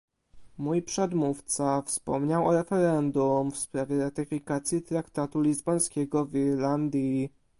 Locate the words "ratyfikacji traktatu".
3.97-5.41